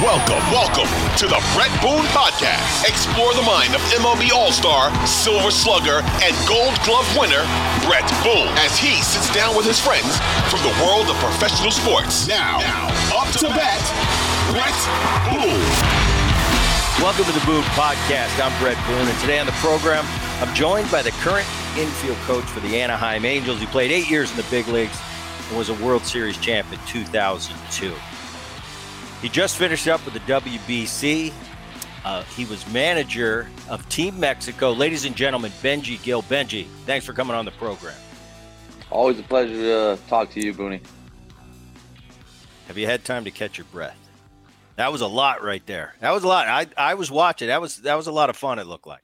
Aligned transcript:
Welcome, 0.00 0.40
welcome 0.48 0.88
to 1.20 1.26
the 1.28 1.36
Bret 1.52 1.68
Boone 1.84 2.08
Podcast. 2.16 2.88
Explore 2.88 3.34
the 3.34 3.42
mind 3.42 3.74
of 3.74 3.82
MLB 3.92 4.32
All 4.32 4.50
Star, 4.50 4.88
Silver 5.06 5.50
Slugger, 5.50 6.00
and 6.24 6.32
Gold 6.48 6.72
Glove 6.88 7.04
winner, 7.20 7.44
Bret 7.84 8.08
Boone, 8.24 8.48
as 8.64 8.78
he 8.78 8.96
sits 9.02 9.28
down 9.34 9.54
with 9.54 9.66
his 9.66 9.78
friends 9.78 10.16
from 10.48 10.64
the 10.64 10.72
world 10.80 11.10
of 11.10 11.16
professional 11.16 11.70
sports. 11.70 12.26
Now, 12.28 12.60
now 12.60 12.88
up 13.20 13.28
to 13.44 13.48
bat, 13.52 13.84
Bret 14.48 14.72
Boone. 15.28 15.60
Welcome 17.04 17.26
to 17.26 17.32
the 17.38 17.44
Boone 17.44 17.64
Podcast. 17.76 18.40
I'm 18.40 18.56
Bret 18.58 18.78
Boone, 18.86 19.06
and 19.06 19.18
today 19.20 19.38
on 19.38 19.44
the 19.44 19.52
program, 19.60 20.06
I'm 20.40 20.54
joined 20.54 20.90
by 20.90 21.02
the 21.02 21.12
current 21.20 21.46
infield 21.76 22.16
coach 22.24 22.44
for 22.44 22.60
the 22.60 22.80
Anaheim 22.80 23.26
Angels. 23.26 23.60
He 23.60 23.66
played 23.66 23.90
eight 23.90 24.08
years 24.08 24.30
in 24.30 24.38
the 24.38 24.46
big 24.50 24.66
leagues 24.68 24.98
and 25.50 25.58
was 25.58 25.68
a 25.68 25.74
World 25.74 26.06
Series 26.06 26.38
champ 26.38 26.72
in 26.72 26.78
2002. 26.86 27.92
He 29.22 29.28
just 29.28 29.56
finished 29.56 29.86
up 29.86 30.04
with 30.04 30.14
the 30.14 30.20
WBC. 30.20 31.32
Uh, 32.04 32.22
he 32.24 32.46
was 32.46 32.66
manager 32.72 33.48
of 33.68 33.86
Team 33.90 34.18
Mexico. 34.18 34.72
Ladies 34.72 35.04
and 35.04 35.14
gentlemen, 35.14 35.52
Benji 35.62 36.02
Gil. 36.02 36.22
Benji, 36.22 36.66
thanks 36.86 37.04
for 37.04 37.12
coming 37.12 37.36
on 37.36 37.44
the 37.44 37.50
program. 37.52 37.94
Always 38.90 39.18
a 39.18 39.22
pleasure 39.22 39.54
to 39.54 39.98
talk 40.08 40.30
to 40.30 40.40
you, 40.40 40.54
Booney. 40.54 40.80
Have 42.66 42.78
you 42.78 42.86
had 42.86 43.04
time 43.04 43.24
to 43.24 43.30
catch 43.30 43.58
your 43.58 43.66
breath? 43.66 43.96
That 44.76 44.90
was 44.90 45.02
a 45.02 45.06
lot 45.06 45.42
right 45.42 45.64
there. 45.66 45.94
That 46.00 46.12
was 46.12 46.24
a 46.24 46.28
lot. 46.28 46.46
I, 46.48 46.66
I 46.76 46.94
was 46.94 47.10
watching. 47.10 47.48
That 47.48 47.60
was 47.60 47.76
that 47.82 47.96
was 47.96 48.06
a 48.06 48.12
lot 48.12 48.30
of 48.30 48.36
fun. 48.36 48.58
It 48.58 48.66
looked 48.66 48.86
like. 48.86 49.02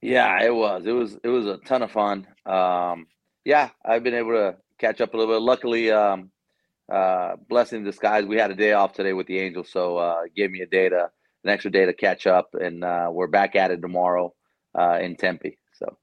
Yeah, 0.00 0.42
it 0.42 0.54
was. 0.54 0.86
It 0.86 0.92
was. 0.92 1.18
It 1.22 1.28
was 1.28 1.46
a 1.46 1.58
ton 1.58 1.82
of 1.82 1.90
fun. 1.90 2.26
Um, 2.46 3.06
yeah, 3.44 3.70
I've 3.84 4.02
been 4.02 4.14
able 4.14 4.32
to 4.32 4.56
catch 4.78 5.00
up 5.02 5.12
a 5.12 5.16
little 5.16 5.34
bit. 5.34 5.42
Luckily, 5.42 5.90
um, 5.90 6.30
uh, 6.92 7.36
blessing 7.48 7.78
in 7.78 7.84
disguise. 7.84 8.24
We 8.24 8.36
had 8.36 8.50
a 8.50 8.54
day 8.54 8.72
off 8.72 8.92
today 8.92 9.12
with 9.12 9.26
the 9.26 9.38
Angels, 9.38 9.70
so 9.70 9.98
uh, 9.98 10.22
gave 10.34 10.50
me 10.50 10.60
a 10.60 10.66
day 10.66 10.88
to 10.88 11.10
an 11.44 11.50
extra 11.50 11.70
day 11.70 11.86
to 11.86 11.92
catch 11.92 12.26
up, 12.26 12.50
and 12.54 12.84
uh, 12.84 13.08
we're 13.10 13.28
back 13.28 13.54
at 13.54 13.70
it 13.70 13.80
tomorrow 13.80 14.34
uh, 14.76 14.98
in 15.00 15.16
Tempe. 15.16 15.58
So, 15.74 15.96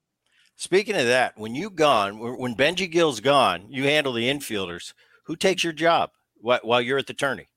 speaking 0.56 0.96
of 0.96 1.06
that, 1.06 1.38
when 1.38 1.54
you 1.56 1.70
gone, 1.70 2.20
when 2.38 2.56
Benji 2.56 2.90
Gil's 2.90 3.20
gone, 3.20 3.66
you 3.70 3.84
handle 3.84 4.14
the 4.14 4.30
infielders. 4.30 4.94
Who 5.26 5.36
takes 5.36 5.64
your 5.64 5.74
job 5.74 6.12
while 6.42 6.82
you're 6.82 6.98
at 6.98 7.08
the 7.08 7.14
tourney? 7.14 7.48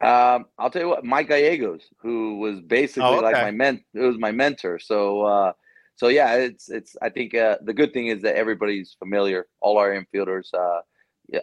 Um, 0.00 0.44
I'll 0.58 0.70
tell 0.70 0.82
you 0.82 0.88
what, 0.88 1.04
Mike 1.04 1.28
Gallegos, 1.28 1.88
who 2.02 2.38
was 2.38 2.60
basically 2.60 3.04
oh, 3.04 3.16
okay. 3.16 3.22
like 3.22 3.36
my 3.36 3.50
men, 3.50 3.82
it 3.94 4.00
was 4.00 4.18
my 4.18 4.30
mentor. 4.30 4.78
So, 4.78 5.22
uh, 5.22 5.52
so 5.94 6.08
yeah, 6.08 6.34
it's 6.34 6.68
it's. 6.68 6.96
I 7.00 7.08
think 7.08 7.34
uh, 7.34 7.56
the 7.62 7.72
good 7.72 7.94
thing 7.94 8.08
is 8.08 8.20
that 8.22 8.36
everybody's 8.36 8.94
familiar. 8.98 9.46
All 9.60 9.78
our 9.78 9.90
infielders, 9.90 10.52
uh, 10.52 10.80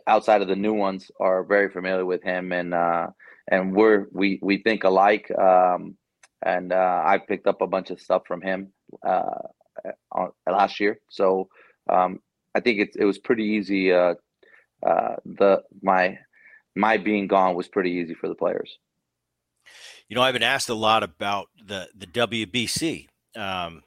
outside 0.07 0.41
of 0.41 0.47
the 0.47 0.55
new 0.55 0.73
ones 0.73 1.11
are 1.19 1.43
very 1.43 1.69
familiar 1.69 2.05
with 2.05 2.23
him 2.23 2.51
and 2.51 2.73
uh, 2.73 3.07
and 3.49 3.75
we're 3.75 4.07
we 4.11 4.39
we 4.41 4.57
think 4.61 4.83
alike 4.83 5.29
um, 5.37 5.95
and 6.45 6.71
uh, 6.73 7.01
I 7.05 7.19
picked 7.19 7.47
up 7.47 7.61
a 7.61 7.67
bunch 7.67 7.89
of 7.89 8.01
stuff 8.01 8.23
from 8.27 8.41
him 8.41 8.73
uh, 9.05 9.39
last 10.47 10.79
year 10.79 10.99
so 11.09 11.49
um, 11.89 12.19
I 12.55 12.59
think 12.59 12.79
it 12.79 12.89
it 12.97 13.05
was 13.05 13.17
pretty 13.17 13.43
easy 13.43 13.91
uh, 13.91 14.15
uh, 14.85 15.15
the 15.25 15.63
my 15.81 16.17
my 16.75 16.97
being 16.97 17.27
gone 17.27 17.55
was 17.55 17.67
pretty 17.67 17.91
easy 17.91 18.13
for 18.13 18.27
the 18.27 18.35
players. 18.35 18.77
You 20.09 20.15
know, 20.15 20.21
I've 20.21 20.33
been 20.33 20.43
asked 20.43 20.69
a 20.69 20.73
lot 20.73 21.03
about 21.03 21.47
the 21.65 21.89
the 21.95 22.07
WBC. 22.07 23.07
Um, 23.35 23.83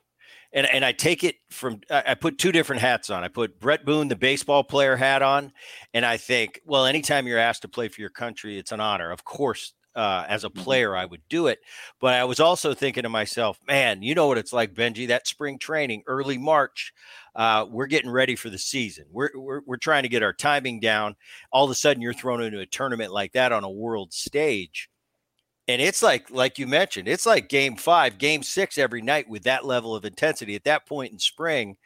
and 0.56 0.66
and 0.66 0.84
I 0.84 0.92
take 0.92 1.22
it 1.22 1.36
from 1.50 1.80
I 1.90 2.14
put 2.14 2.38
two 2.38 2.50
different 2.50 2.80
hats 2.80 3.10
on. 3.10 3.22
I 3.22 3.28
put 3.28 3.60
Bret 3.60 3.84
Boone, 3.84 4.08
the 4.08 4.16
baseball 4.16 4.64
player 4.64 4.96
hat 4.96 5.22
on, 5.22 5.52
and 5.94 6.04
I 6.04 6.16
think, 6.16 6.60
well, 6.64 6.86
anytime 6.86 7.26
you're 7.26 7.38
asked 7.38 7.62
to 7.62 7.68
play 7.68 7.88
for 7.88 8.00
your 8.00 8.10
country, 8.10 8.58
it's 8.58 8.72
an 8.72 8.80
honor. 8.80 9.12
Of 9.12 9.22
course, 9.22 9.74
uh, 9.94 10.24
as 10.28 10.44
a 10.44 10.48
mm-hmm. 10.48 10.62
player, 10.62 10.96
I 10.96 11.04
would 11.04 11.22
do 11.28 11.46
it. 11.48 11.60
But 12.00 12.14
I 12.14 12.24
was 12.24 12.40
also 12.40 12.72
thinking 12.72 13.02
to 13.02 13.10
myself, 13.10 13.58
man, 13.68 14.02
you 14.02 14.14
know 14.14 14.27
what 14.27 14.38
it's 14.38 14.52
like, 14.52 14.74
Benji, 14.74 15.08
that 15.08 15.27
spring 15.27 15.58
training, 15.58 16.02
early 16.06 16.38
March, 16.38 16.92
uh, 17.34 17.66
we're 17.68 17.86
getting 17.86 18.11
ready 18.11 18.34
for 18.34 18.48
the 18.48 18.58
season. 18.58 19.05
We're, 19.11 19.30
we're, 19.34 19.61
we're 19.66 19.77
trying 19.77 20.05
to 20.05 20.08
get 20.08 20.22
our 20.22 20.33
timing 20.33 20.80
down. 20.80 21.16
All 21.52 21.66
of 21.66 21.70
a 21.70 21.74
sudden, 21.74 22.02
you're 22.02 22.14
thrown 22.14 22.42
into 22.42 22.61
a 22.61 22.66
tournament 22.66 23.12
like 23.12 23.33
that 23.33 23.52
on 23.52 23.62
a 23.62 23.70
world 23.70 24.14
stage 24.14 24.89
and 25.68 25.82
it's 25.82 26.02
like 26.02 26.30
like 26.30 26.58
you 26.58 26.66
mentioned 26.66 27.08
it's 27.08 27.27
like 27.27 27.48
game 27.48 27.77
five 27.77 28.18
game 28.18 28.42
six 28.42 28.78
every 28.78 29.02
night 29.02 29.28
with 29.28 29.42
that 29.44 29.64
level 29.64 29.94
of 29.94 30.04
intensity 30.04 30.54
at 30.54 30.64
that 30.64 30.86
point 30.86 31.12
in 31.12 31.18
spring 31.18 31.77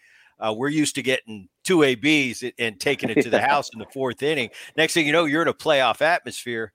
uh, 0.40 0.54
we're 0.56 0.68
used 0.68 0.94
to 0.94 1.02
getting 1.02 1.48
two 1.64 1.84
abs 1.84 2.42
and 2.58 2.80
taking 2.80 3.10
it 3.10 3.22
to 3.22 3.30
the 3.30 3.40
house 3.46 3.70
in 3.72 3.78
the 3.78 3.86
fourth 3.92 4.22
inning. 4.22 4.50
Next 4.76 4.94
thing 4.94 5.06
you 5.06 5.12
know 5.12 5.26
you're 5.26 5.42
in 5.42 5.48
a 5.48 5.54
playoff 5.54 6.00
atmosphere. 6.00 6.72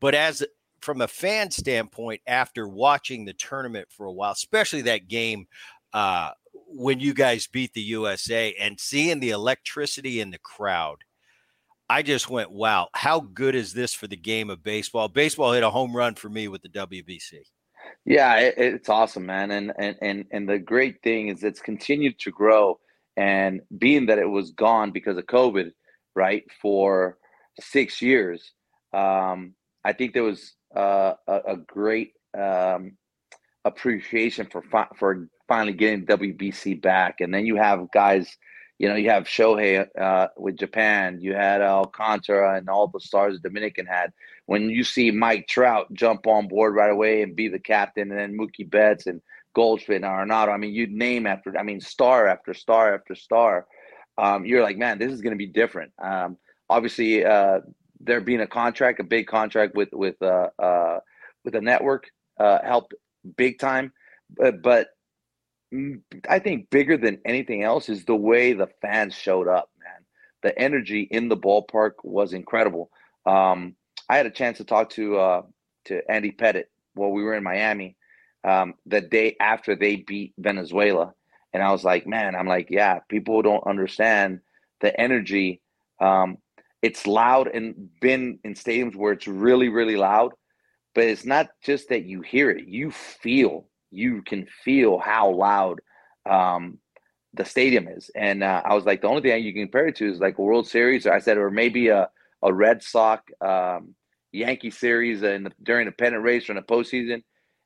But 0.00 0.14
as 0.14 0.44
from 0.80 1.00
a 1.00 1.08
fan 1.08 1.50
standpoint 1.50 2.22
after 2.26 2.68
watching 2.68 3.24
the 3.24 3.32
tournament 3.32 3.88
for 3.90 4.06
a 4.06 4.12
while 4.12 4.32
especially 4.32 4.82
that 4.82 5.08
game 5.08 5.46
uh, 5.92 6.30
when 6.68 7.00
you 7.00 7.12
guys 7.12 7.48
beat 7.48 7.72
the 7.74 7.80
usa 7.80 8.54
and 8.60 8.78
seeing 8.78 9.18
the 9.18 9.30
electricity 9.30 10.20
in 10.20 10.30
the 10.30 10.38
crowd 10.38 11.02
I 11.90 12.02
just 12.02 12.28
went, 12.28 12.50
wow, 12.50 12.88
how 12.94 13.20
good 13.20 13.54
is 13.54 13.72
this 13.72 13.94
for 13.94 14.06
the 14.06 14.16
game 14.16 14.50
of 14.50 14.62
baseball? 14.62 15.08
Baseball 15.08 15.52
hit 15.52 15.62
a 15.62 15.70
home 15.70 15.96
run 15.96 16.14
for 16.14 16.28
me 16.28 16.48
with 16.48 16.62
the 16.62 16.68
WBC. 16.68 17.40
Yeah, 18.04 18.36
it, 18.36 18.54
it's 18.58 18.88
awesome, 18.88 19.26
man. 19.26 19.50
And, 19.50 19.72
and 19.78 19.96
and 20.02 20.24
and 20.32 20.48
the 20.48 20.58
great 20.58 21.02
thing 21.02 21.28
is 21.28 21.42
it's 21.42 21.60
continued 21.60 22.18
to 22.20 22.30
grow. 22.30 22.78
And 23.16 23.62
being 23.76 24.06
that 24.06 24.18
it 24.18 24.28
was 24.28 24.52
gone 24.52 24.92
because 24.92 25.16
of 25.16 25.26
COVID, 25.26 25.72
right, 26.14 26.44
for 26.62 27.18
six 27.58 28.00
years, 28.00 28.52
um, 28.92 29.54
I 29.84 29.92
think 29.92 30.14
there 30.14 30.22
was 30.22 30.54
uh, 30.76 31.14
a, 31.26 31.40
a, 31.48 31.56
great 31.56 32.12
um, 32.38 32.96
appreciation 33.64 34.46
for 34.46 34.62
fi- 34.62 34.88
for 34.96 35.28
finally 35.48 35.72
getting 35.72 36.06
WBC 36.06 36.80
back. 36.80 37.20
And 37.20 37.34
then 37.34 37.44
you 37.44 37.56
have 37.56 37.90
guys 37.92 38.36
you 38.78 38.88
know, 38.88 38.94
you 38.94 39.10
have 39.10 39.24
Shohei 39.24 39.86
uh, 40.00 40.28
with 40.36 40.56
Japan, 40.56 41.20
you 41.20 41.34
had 41.34 41.60
Alcantara 41.60 42.56
and 42.56 42.68
all 42.68 42.86
the 42.86 43.00
stars 43.00 43.40
Dominican 43.40 43.86
had. 43.86 44.12
When 44.46 44.70
you 44.70 44.84
see 44.84 45.10
Mike 45.10 45.48
Trout 45.48 45.92
jump 45.92 46.26
on 46.26 46.48
board 46.48 46.74
right 46.74 46.90
away 46.90 47.22
and 47.22 47.34
be 47.34 47.48
the 47.48 47.58
captain, 47.58 48.10
and 48.10 48.18
then 48.18 48.38
Mookie 48.38 48.68
Betts 48.68 49.06
and 49.06 49.20
Goldschmidt 49.54 50.02
and 50.02 50.04
Arenado, 50.04 50.54
I 50.54 50.56
mean, 50.56 50.72
you'd 50.72 50.92
name 50.92 51.26
after, 51.26 51.56
I 51.58 51.64
mean, 51.64 51.80
star 51.80 52.28
after 52.28 52.54
star 52.54 52.94
after 52.94 53.14
star. 53.14 53.66
Um, 54.16 54.46
you're 54.46 54.62
like, 54.62 54.78
man, 54.78 54.98
this 54.98 55.12
is 55.12 55.20
going 55.20 55.34
to 55.34 55.38
be 55.38 55.46
different. 55.46 55.92
Um, 56.00 56.36
obviously, 56.70 57.24
uh, 57.24 57.60
there 58.00 58.20
being 58.20 58.40
a 58.40 58.46
contract, 58.46 59.00
a 59.00 59.04
big 59.04 59.26
contract 59.26 59.74
with 59.74 59.90
with 59.92 60.20
uh, 60.22 60.48
uh, 60.58 61.00
with 61.44 61.54
a 61.54 61.60
network, 61.60 62.10
uh, 62.38 62.58
helped 62.64 62.94
big 63.36 63.58
time. 63.58 63.92
But, 64.30 64.62
but 64.62 64.88
I 66.28 66.38
think 66.38 66.70
bigger 66.70 66.96
than 66.96 67.20
anything 67.24 67.62
else 67.62 67.88
is 67.88 68.04
the 68.04 68.16
way 68.16 68.52
the 68.52 68.68
fans 68.80 69.14
showed 69.14 69.48
up, 69.48 69.70
man. 69.78 70.04
The 70.42 70.58
energy 70.58 71.02
in 71.10 71.28
the 71.28 71.36
ballpark 71.36 71.92
was 72.04 72.32
incredible. 72.32 72.90
Um, 73.26 73.74
I 74.08 74.16
had 74.16 74.26
a 74.26 74.30
chance 74.30 74.58
to 74.58 74.64
talk 74.64 74.90
to 74.90 75.18
uh, 75.18 75.42
to 75.86 76.00
Andy 76.10 76.32
Pettitte 76.32 76.68
while 76.94 77.10
we 77.10 77.22
were 77.22 77.34
in 77.34 77.42
Miami 77.42 77.96
um, 78.44 78.74
the 78.86 79.00
day 79.02 79.36
after 79.40 79.76
they 79.76 79.96
beat 79.96 80.32
Venezuela, 80.38 81.12
and 81.52 81.62
I 81.62 81.70
was 81.70 81.84
like, 81.84 82.06
man, 82.06 82.34
I'm 82.34 82.46
like, 82.46 82.68
yeah, 82.70 83.00
people 83.10 83.42
don't 83.42 83.66
understand 83.66 84.40
the 84.80 84.98
energy. 84.98 85.60
Um, 86.00 86.38
it's 86.80 87.06
loud 87.06 87.48
and 87.48 87.90
been 88.00 88.38
in 88.44 88.54
stadiums 88.54 88.96
where 88.96 89.12
it's 89.12 89.26
really, 89.26 89.68
really 89.68 89.96
loud, 89.96 90.32
but 90.94 91.04
it's 91.04 91.26
not 91.26 91.48
just 91.62 91.90
that 91.90 92.04
you 92.04 92.22
hear 92.22 92.50
it; 92.50 92.66
you 92.66 92.90
feel 92.90 93.66
you 93.90 94.22
can 94.22 94.46
feel 94.64 94.98
how 94.98 95.30
loud 95.30 95.80
um, 96.28 96.78
the 97.34 97.44
stadium 97.44 97.88
is. 97.88 98.10
And 98.14 98.42
uh, 98.42 98.62
I 98.64 98.74
was 98.74 98.84
like, 98.84 99.02
the 99.02 99.08
only 99.08 99.22
thing 99.22 99.42
you 99.42 99.52
can 99.52 99.64
compare 99.64 99.88
it 99.88 99.96
to 99.96 100.10
is 100.10 100.20
like 100.20 100.38
a 100.38 100.42
World 100.42 100.68
Series. 100.68 101.06
or 101.06 101.12
I 101.12 101.20
said, 101.20 101.38
or 101.38 101.50
maybe 101.50 101.88
a, 101.88 102.08
a 102.42 102.52
Red 102.52 102.82
Sox 102.82 103.24
um, 103.40 103.94
Yankee 104.32 104.70
series 104.70 105.20
the, 105.20 105.52
during 105.62 105.88
a 105.88 105.92
pennant 105.92 106.22
race 106.22 106.48
or 106.48 106.52
in 106.52 106.56
the 106.56 106.62
postseason. 106.62 107.22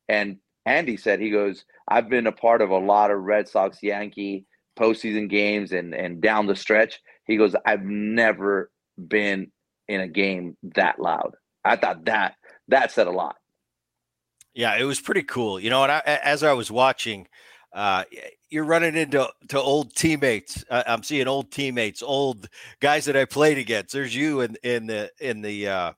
And 0.08 0.38
Andy 0.66 0.96
said, 0.96 1.20
he 1.20 1.30
goes, 1.30 1.64
I've 1.88 2.08
been 2.08 2.26
a 2.26 2.32
part 2.32 2.62
of 2.62 2.70
a 2.70 2.78
lot 2.78 3.10
of 3.10 3.20
Red 3.22 3.48
Sox 3.48 3.82
Yankee 3.82 4.46
postseason 4.78 5.28
games 5.28 5.72
and, 5.72 5.94
and 5.94 6.20
down 6.20 6.46
the 6.46 6.56
stretch. 6.56 7.00
He 7.26 7.36
goes, 7.36 7.54
I've 7.66 7.82
never 7.84 8.70
been 8.96 9.50
in 9.88 10.00
a 10.00 10.08
game 10.08 10.56
that 10.76 11.00
loud. 11.00 11.34
I 11.64 11.76
thought 11.76 12.04
that 12.06 12.34
that 12.69 12.92
said 12.92 13.06
a 13.06 13.10
lot. 13.10 13.36
Yeah, 14.54 14.76
it 14.76 14.84
was 14.84 15.00
pretty 15.00 15.22
cool. 15.22 15.58
You 15.58 15.70
know, 15.70 15.82
and 15.82 15.93
I, 15.93 16.02
as 16.22 16.43
I 16.43 16.52
was 16.52 16.70
watching, 16.70 17.26
uh, 17.72 18.04
you're 18.50 18.64
running 18.64 18.96
into 18.96 19.28
to 19.49 19.60
old 19.60 19.94
teammates. 19.94 20.64
Uh, 20.69 20.82
I'm 20.87 21.02
seeing 21.02 21.26
old 21.26 21.50
teammates, 21.50 22.02
old 22.02 22.49
guys 22.81 23.06
that 23.06 23.16
I 23.16 23.25
played 23.25 23.58
against. 23.58 23.94
There's 23.94 24.14
you 24.14 24.43
in 24.43 24.56
in 24.62 24.87
the 24.87 25.10
in 25.20 25.40
the 25.40 25.69
uh, 25.69 25.93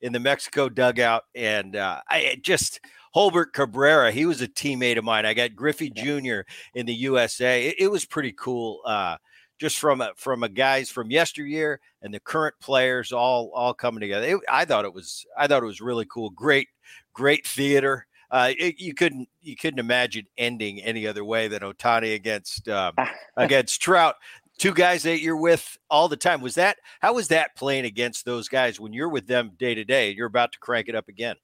in 0.00 0.12
the 0.12 0.20
Mexico 0.20 0.68
dugout, 0.68 1.24
and 1.34 1.74
uh, 1.74 2.00
I 2.08 2.38
just 2.42 2.80
Holbert 3.14 3.52
Cabrera. 3.52 4.12
He 4.12 4.24
was 4.24 4.40
a 4.40 4.48
teammate 4.48 4.98
of 4.98 5.04
mine. 5.04 5.26
I 5.26 5.34
got 5.34 5.56
Griffey 5.56 5.90
Jr. 5.90 6.40
in 6.74 6.86
the 6.86 6.94
USA. 6.94 7.66
It, 7.66 7.76
it 7.80 7.90
was 7.90 8.04
pretty 8.04 8.32
cool 8.32 8.82
uh, 8.86 9.16
just 9.58 9.78
from 9.78 10.00
a, 10.00 10.12
from 10.16 10.42
a 10.44 10.48
guys 10.48 10.90
from 10.90 11.10
yesteryear 11.10 11.80
and 12.02 12.12
the 12.14 12.20
current 12.20 12.54
players 12.60 13.10
all 13.10 13.50
all 13.54 13.74
coming 13.74 14.00
together. 14.00 14.26
It, 14.26 14.40
I 14.48 14.64
thought 14.64 14.84
it 14.84 14.94
was 14.94 15.26
I 15.36 15.46
thought 15.48 15.62
it 15.62 15.66
was 15.66 15.80
really 15.80 16.06
cool. 16.06 16.30
Great 16.30 16.68
great 17.16 17.46
theater. 17.46 18.06
Uh, 18.30 18.52
it, 18.58 18.78
you 18.78 18.92
couldn't 18.92 19.28
you 19.40 19.56
couldn't 19.56 19.80
imagine 19.80 20.26
ending 20.36 20.82
any 20.82 21.06
other 21.06 21.24
way 21.24 21.48
than 21.48 21.60
Ohtani 21.60 22.14
against 22.14 22.68
um, 22.68 22.94
against 23.36 23.80
Trout. 23.80 24.16
Two 24.58 24.72
guys 24.72 25.02
that 25.02 25.20
you're 25.20 25.36
with 25.36 25.76
all 25.90 26.08
the 26.08 26.16
time. 26.16 26.40
Was 26.40 26.54
that 26.56 26.76
how 27.00 27.14
was 27.14 27.28
that 27.28 27.56
playing 27.56 27.84
against 27.84 28.24
those 28.24 28.48
guys 28.48 28.78
when 28.78 28.92
you're 28.92 29.08
with 29.08 29.26
them 29.26 29.52
day 29.58 29.74
to 29.74 29.84
day? 29.84 30.10
You're 30.10 30.26
about 30.26 30.52
to 30.52 30.58
crank 30.58 30.88
it 30.88 30.94
up 30.94 31.08
again. 31.08 31.36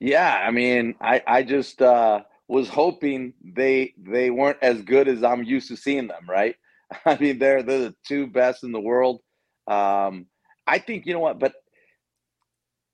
Yeah, 0.00 0.42
I 0.46 0.50
mean, 0.50 0.94
I 1.00 1.22
I 1.26 1.42
just 1.42 1.82
uh, 1.82 2.22
was 2.46 2.68
hoping 2.68 3.34
they 3.42 3.94
they 3.98 4.30
weren't 4.30 4.58
as 4.62 4.82
good 4.82 5.08
as 5.08 5.22
I'm 5.22 5.42
used 5.42 5.68
to 5.68 5.76
seeing 5.76 6.06
them. 6.06 6.24
Right? 6.28 6.56
I 7.04 7.18
mean, 7.18 7.38
they're 7.38 7.62
they're 7.62 7.90
the 7.90 7.94
two 8.06 8.26
best 8.26 8.64
in 8.64 8.72
the 8.72 8.80
world. 8.80 9.20
Um, 9.66 10.26
I 10.66 10.78
think 10.78 11.06
you 11.06 11.12
know 11.12 11.20
what, 11.20 11.38
but 11.38 11.54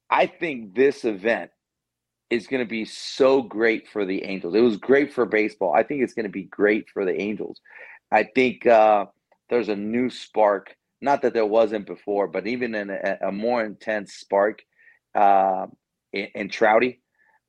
I 0.09 0.27
think 0.27 0.75
this 0.75 1.05
event 1.05 1.51
is 2.31 2.47
going 2.47 2.63
to 2.63 2.69
be 2.69 2.85
so 2.85 3.43
great 3.43 3.89
for 3.89 4.05
the 4.05 4.25
Angels. 4.25 4.55
It 4.55 4.61
was 4.61 4.77
great 4.77 5.13
for 5.13 5.27
baseball. 5.27 5.75
I 5.75 5.83
think 5.83 6.03
it's 6.03 6.15
going 6.15 6.25
to 6.25 6.33
be 6.33 6.45
great 6.45 6.89
for 6.91 7.05
the 7.05 7.21
Angels. 7.21 7.61
I 8.11 8.25
think 8.25 8.67
uh, 8.67 9.07
there's 9.51 9.69
a 9.69 9.77
new 9.77 10.11
spark. 10.11 10.75
Not 11.01 11.23
that 11.23 11.35
there 11.35 11.47
wasn't 11.47 11.87
before, 11.87 12.29
but 12.29 12.47
even 12.47 12.75
in 12.75 12.91
a, 12.91 13.19
a 13.29 13.33
more 13.33 13.65
intense 13.65 14.15
spark 14.15 14.63
uh, 15.15 15.67
in, 16.13 16.29
in 16.35 16.49
Trouty, 16.49 16.99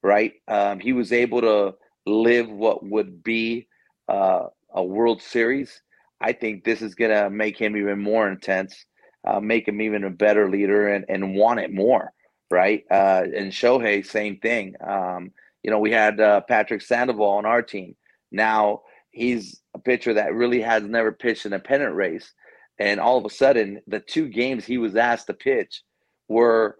right? 0.03 0.33
Um, 0.47 0.79
he 0.79 0.93
was 0.93 1.13
able 1.13 1.41
to 1.41 1.75
live 2.05 2.49
what 2.49 2.85
would 2.85 3.23
be 3.23 3.67
uh, 4.09 4.47
a 4.73 4.83
World 4.83 5.21
Series. 5.21 5.81
I 6.19 6.33
think 6.33 6.63
this 6.63 6.81
is 6.81 6.95
going 6.95 7.11
to 7.11 7.29
make 7.29 7.57
him 7.57 7.77
even 7.77 7.99
more 7.99 8.29
intense, 8.29 8.85
uh, 9.25 9.39
make 9.39 9.67
him 9.67 9.81
even 9.81 10.03
a 10.03 10.09
better 10.09 10.49
leader, 10.49 10.89
and, 10.89 11.05
and 11.07 11.35
want 11.35 11.59
it 11.59 11.73
more 11.73 12.11
right? 12.49 12.83
Uh, 12.89 13.23
and 13.35 13.51
Shohei, 13.51 14.05
same 14.05 14.37
thing. 14.37 14.75
Um, 14.85 15.31
you 15.63 15.71
know, 15.71 15.79
we 15.79 15.91
had 15.91 16.19
uh, 16.19 16.41
Patrick 16.41 16.81
Sandoval 16.81 17.25
on 17.25 17.45
our 17.45 17.61
team. 17.61 17.95
Now 18.31 18.81
he's 19.11 19.61
a 19.73 19.79
pitcher 19.79 20.13
that 20.13 20.33
really 20.33 20.61
has 20.61 20.83
never 20.83 21.11
pitched 21.11 21.45
in 21.45 21.53
a 21.53 21.59
pennant 21.59 21.95
race. 21.95 22.31
And 22.77 22.99
all 22.99 23.17
of 23.17 23.25
a 23.25 23.29
sudden, 23.29 23.81
the 23.87 23.99
two 23.99 24.27
games 24.27 24.65
he 24.65 24.77
was 24.77 24.95
asked 24.95 25.27
to 25.27 25.33
pitch 25.33 25.81
were 26.27 26.77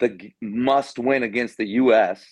the 0.00 0.32
must 0.42 0.98
win 0.98 1.22
against 1.22 1.56
the 1.56 1.66
U.S. 1.66 2.24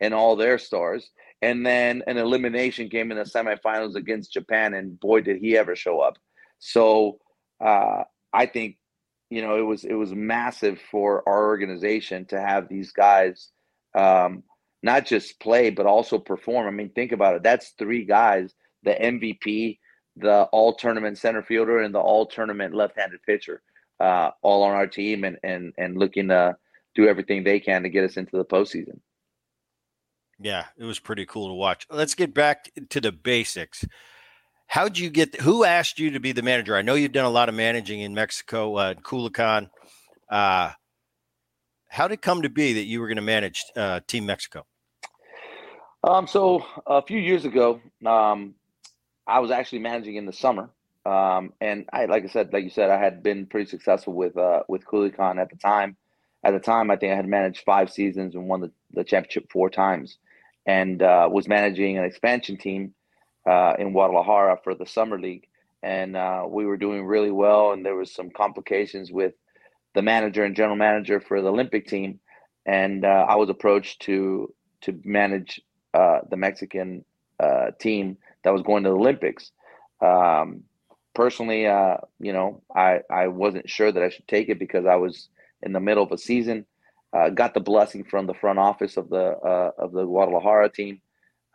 and 0.00 0.14
all 0.14 0.36
their 0.36 0.58
stars. 0.58 1.10
And 1.42 1.66
then 1.66 2.02
an 2.06 2.18
elimination 2.18 2.88
game 2.88 3.10
in 3.10 3.18
the 3.18 3.24
semifinals 3.24 3.96
against 3.96 4.32
Japan. 4.32 4.74
And 4.74 4.98
boy, 5.00 5.22
did 5.22 5.38
he 5.38 5.56
ever 5.56 5.74
show 5.74 6.00
up. 6.00 6.16
So 6.58 7.18
uh, 7.60 8.04
I 8.32 8.46
think 8.46 8.76
you 9.30 9.42
know, 9.42 9.56
it 9.56 9.62
was 9.62 9.84
it 9.84 9.94
was 9.94 10.12
massive 10.12 10.80
for 10.90 11.26
our 11.26 11.46
organization 11.46 12.26
to 12.26 12.40
have 12.40 12.68
these 12.68 12.92
guys 12.92 13.48
um, 13.94 14.42
not 14.82 15.06
just 15.06 15.40
play 15.40 15.70
but 15.70 15.86
also 15.86 16.18
perform. 16.18 16.66
I 16.66 16.70
mean, 16.70 16.90
think 16.90 17.12
about 17.12 17.36
it. 17.36 17.42
That's 17.42 17.70
three 17.78 18.04
guys: 18.04 18.52
the 18.82 18.92
MVP, 18.92 19.78
the 20.16 20.42
All 20.52 20.74
Tournament 20.74 21.16
center 21.16 21.42
fielder, 21.42 21.80
and 21.80 21.94
the 21.94 22.00
All 22.00 22.26
Tournament 22.26 22.74
left-handed 22.74 23.22
pitcher, 23.22 23.62
uh, 24.00 24.30
all 24.42 24.64
on 24.64 24.72
our 24.72 24.88
team, 24.88 25.22
and 25.22 25.38
and 25.44 25.72
and 25.78 25.96
looking 25.96 26.28
to 26.28 26.56
do 26.96 27.06
everything 27.06 27.44
they 27.44 27.60
can 27.60 27.84
to 27.84 27.88
get 27.88 28.04
us 28.04 28.16
into 28.16 28.36
the 28.36 28.44
postseason. 28.44 28.98
Yeah, 30.40 30.64
it 30.76 30.84
was 30.84 30.98
pretty 30.98 31.26
cool 31.26 31.48
to 31.48 31.54
watch. 31.54 31.86
Let's 31.88 32.14
get 32.14 32.34
back 32.34 32.70
to 32.88 33.00
the 33.00 33.12
basics 33.12 33.84
how'd 34.70 34.96
you 34.96 35.10
get 35.10 35.40
who 35.40 35.64
asked 35.64 35.98
you 35.98 36.12
to 36.12 36.20
be 36.20 36.30
the 36.30 36.42
manager? 36.42 36.76
I 36.76 36.82
know 36.82 36.94
you've 36.94 37.12
done 37.12 37.24
a 37.24 37.30
lot 37.30 37.48
of 37.48 37.54
managing 37.54 38.00
in 38.00 38.14
mexico 38.14 38.76
uh 38.76 38.94
Culiacan. 38.94 39.68
uh 40.30 40.70
how 41.88 42.06
did 42.06 42.14
it 42.14 42.22
come 42.22 42.42
to 42.42 42.48
be 42.48 42.74
that 42.74 42.84
you 42.84 43.00
were 43.00 43.08
going 43.08 43.16
to 43.16 43.22
manage 43.22 43.64
uh, 43.76 43.98
team 44.06 44.24
mexico? 44.26 44.64
Um 46.04 46.26
so 46.26 46.64
a 46.86 47.02
few 47.02 47.18
years 47.18 47.44
ago 47.44 47.80
um 48.06 48.54
i 49.26 49.40
was 49.40 49.50
actually 49.50 49.80
managing 49.80 50.14
in 50.14 50.24
the 50.24 50.32
summer. 50.32 50.70
Um 51.04 51.52
and 51.60 51.86
i 51.92 52.04
like 52.06 52.24
i 52.24 52.28
said 52.28 52.52
like 52.52 52.64
you 52.64 52.70
said 52.70 52.90
i 52.90 52.98
had 52.98 53.22
been 53.24 53.46
pretty 53.46 53.68
successful 53.68 54.14
with 54.14 54.36
uh 54.38 54.62
with 54.68 54.86
Culiacan 54.86 55.40
at 55.40 55.50
the 55.50 55.56
time. 55.56 55.96
At 56.44 56.52
the 56.52 56.60
time 56.60 56.90
i 56.90 56.96
think 56.96 57.12
i 57.12 57.16
had 57.16 57.26
managed 57.26 57.64
five 57.66 57.90
seasons 57.90 58.34
and 58.34 58.48
won 58.48 58.60
the, 58.60 58.70
the 58.92 59.04
championship 59.04 59.50
four 59.50 59.68
times 59.68 60.16
and 60.64 61.02
uh 61.02 61.28
was 61.30 61.48
managing 61.48 61.98
an 61.98 62.04
expansion 62.04 62.56
team 62.56 62.94
uh, 63.46 63.74
in 63.78 63.92
Guadalajara 63.92 64.58
for 64.62 64.74
the 64.74 64.86
summer 64.86 65.18
league, 65.18 65.46
and 65.82 66.16
uh, 66.16 66.44
we 66.48 66.66
were 66.66 66.76
doing 66.76 67.04
really 67.04 67.30
well. 67.30 67.72
And 67.72 67.84
there 67.84 67.96
was 67.96 68.12
some 68.14 68.30
complications 68.30 69.10
with 69.10 69.34
the 69.94 70.02
manager 70.02 70.44
and 70.44 70.54
general 70.54 70.76
manager 70.76 71.20
for 71.20 71.40
the 71.40 71.48
Olympic 71.48 71.86
team, 71.86 72.20
and 72.66 73.04
uh, 73.04 73.26
I 73.28 73.36
was 73.36 73.48
approached 73.48 74.02
to 74.02 74.52
to 74.82 74.98
manage 75.04 75.60
uh, 75.94 76.20
the 76.30 76.36
Mexican 76.36 77.04
uh, 77.38 77.72
team 77.78 78.16
that 78.44 78.52
was 78.52 78.62
going 78.62 78.84
to 78.84 78.90
the 78.90 78.96
Olympics. 78.96 79.52
Um, 80.00 80.62
personally, 81.14 81.66
uh, 81.66 81.98
you 82.18 82.32
know, 82.32 82.62
I 82.74 83.00
I 83.10 83.28
wasn't 83.28 83.68
sure 83.68 83.90
that 83.90 84.02
I 84.02 84.10
should 84.10 84.28
take 84.28 84.48
it 84.48 84.58
because 84.58 84.86
I 84.86 84.96
was 84.96 85.28
in 85.62 85.72
the 85.72 85.80
middle 85.80 86.04
of 86.04 86.12
a 86.12 86.18
season. 86.18 86.66
got 87.34 87.54
the 87.54 87.60
blessing 87.60 88.04
from 88.04 88.26
the 88.26 88.34
front 88.34 88.58
office 88.58 88.96
of 88.96 89.08
the 89.08 89.24
of 89.78 89.92
the 89.92 90.04
Guadalajara 90.04 90.70
team 90.70 91.00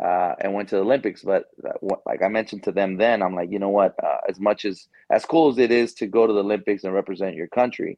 uh, 0.03 0.35
and 0.39 0.53
went 0.53 0.69
to 0.69 0.75
the 0.75 0.81
Olympics. 0.81 1.23
But 1.23 1.45
uh, 1.63 1.95
like 2.05 2.21
I 2.21 2.27
mentioned 2.27 2.63
to 2.63 2.71
them 2.71 2.97
then, 2.97 3.21
I'm 3.21 3.35
like, 3.35 3.51
you 3.51 3.59
know 3.59 3.69
what? 3.69 3.95
Uh, 4.03 4.17
as 4.27 4.39
much 4.39 4.65
as 4.65 4.87
as 5.09 5.25
cool 5.25 5.49
as 5.49 5.57
it 5.57 5.71
is 5.71 5.93
to 5.95 6.07
go 6.07 6.27
to 6.27 6.33
the 6.33 6.43
Olympics 6.43 6.83
and 6.83 6.93
represent 6.93 7.35
your 7.35 7.47
country, 7.47 7.97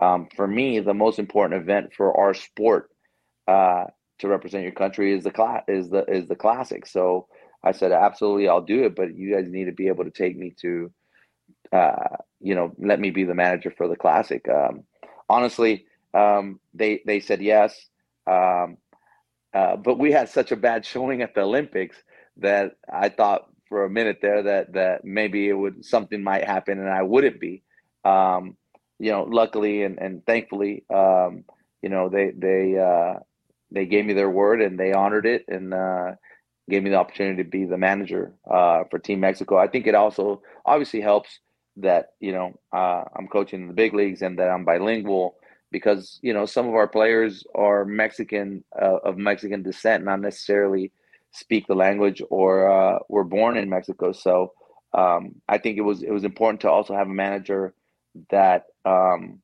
um, 0.00 0.28
for 0.34 0.46
me, 0.46 0.80
the 0.80 0.94
most 0.94 1.18
important 1.18 1.60
event 1.60 1.94
for 1.94 2.18
our 2.18 2.34
sport 2.34 2.90
uh, 3.46 3.84
to 4.18 4.28
represent 4.28 4.62
your 4.62 4.72
country 4.72 5.12
is 5.16 5.24
the 5.24 5.30
class 5.30 5.62
is 5.68 5.90
the 5.90 6.04
is 6.04 6.26
the 6.28 6.36
classic. 6.36 6.86
So 6.86 7.28
I 7.62 7.72
said, 7.72 7.92
absolutely, 7.92 8.48
I'll 8.48 8.62
do 8.62 8.84
it. 8.84 8.94
But 8.94 9.14
you 9.16 9.34
guys 9.34 9.48
need 9.48 9.64
to 9.66 9.72
be 9.72 9.88
able 9.88 10.04
to 10.04 10.10
take 10.10 10.36
me 10.36 10.54
to, 10.62 10.92
uh, 11.72 12.16
you 12.40 12.54
know, 12.54 12.72
let 12.78 13.00
me 13.00 13.10
be 13.10 13.24
the 13.24 13.34
manager 13.34 13.72
for 13.76 13.88
the 13.88 13.96
classic. 13.96 14.48
Um, 14.48 14.84
honestly, 15.28 15.86
um, 16.14 16.60
they 16.74 17.02
they 17.06 17.20
said 17.20 17.40
yes. 17.40 17.88
Um, 18.26 18.78
uh, 19.54 19.76
but 19.76 19.98
we 19.98 20.12
had 20.12 20.28
such 20.28 20.52
a 20.52 20.56
bad 20.56 20.84
showing 20.84 21.22
at 21.22 21.34
the 21.34 21.42
Olympics 21.42 21.96
that 22.38 22.76
I 22.92 23.08
thought 23.08 23.46
for 23.68 23.84
a 23.84 23.90
minute 23.90 24.18
there 24.22 24.42
that 24.44 24.72
that 24.74 25.04
maybe 25.04 25.48
it 25.48 25.54
would 25.54 25.84
something 25.84 26.22
might 26.22 26.44
happen 26.44 26.78
and 26.78 26.88
I 26.88 27.02
wouldn't 27.02 27.40
be. 27.40 27.62
Um, 28.04 28.56
you 28.98 29.10
know, 29.10 29.24
luckily 29.24 29.82
and, 29.82 29.98
and 29.98 30.24
thankfully, 30.26 30.84
um, 30.94 31.44
you 31.82 31.88
know, 31.88 32.08
they 32.08 32.32
they 32.36 32.78
uh, 32.78 33.20
they 33.70 33.86
gave 33.86 34.04
me 34.06 34.14
their 34.14 34.30
word 34.30 34.62
and 34.62 34.78
they 34.78 34.92
honored 34.92 35.26
it 35.26 35.44
and 35.48 35.74
uh, 35.74 36.12
gave 36.70 36.82
me 36.82 36.90
the 36.90 36.96
opportunity 36.96 37.42
to 37.42 37.48
be 37.48 37.64
the 37.64 37.78
manager 37.78 38.34
uh, 38.50 38.84
for 38.90 38.98
Team 38.98 39.20
Mexico. 39.20 39.58
I 39.58 39.68
think 39.68 39.86
it 39.86 39.94
also 39.94 40.42
obviously 40.64 41.00
helps 41.00 41.40
that 41.78 42.10
you 42.20 42.32
know 42.32 42.58
uh, 42.74 43.04
I'm 43.16 43.28
coaching 43.28 43.62
in 43.62 43.68
the 43.68 43.74
big 43.74 43.94
leagues 43.94 44.22
and 44.22 44.38
that 44.38 44.48
I'm 44.50 44.64
bilingual 44.64 45.36
because 45.76 46.18
you 46.22 46.32
know 46.32 46.46
some 46.46 46.66
of 46.66 46.74
our 46.74 46.88
players 46.88 47.44
are 47.54 47.84
Mexican 47.84 48.64
uh, 48.80 48.96
of 49.04 49.18
Mexican 49.18 49.62
descent, 49.62 50.04
not 50.04 50.22
necessarily 50.22 50.90
speak 51.32 51.66
the 51.66 51.74
language 51.74 52.22
or 52.30 52.50
uh, 52.70 52.98
were 53.10 53.24
born 53.24 53.58
in 53.58 53.68
Mexico. 53.68 54.12
So 54.12 54.54
um, 54.94 55.34
I 55.46 55.58
think 55.58 55.76
it 55.76 55.82
was 55.82 56.02
it 56.02 56.10
was 56.10 56.24
important 56.24 56.62
to 56.62 56.70
also 56.70 56.94
have 56.94 57.08
a 57.08 57.20
manager 57.26 57.74
that 58.30 58.68
um, 58.86 59.42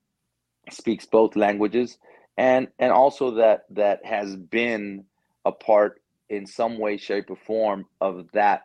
speaks 0.70 1.04
both 1.04 1.36
languages 1.36 1.98
and 2.38 2.68
and 2.78 2.92
also 2.92 3.32
that 3.32 3.66
that 3.68 4.06
has 4.06 4.34
been 4.34 5.04
a 5.44 5.52
part 5.52 6.00
in 6.30 6.46
some 6.46 6.78
way, 6.78 6.96
shape, 6.96 7.28
or 7.28 7.36
form 7.36 7.84
of 8.00 8.26
that 8.32 8.62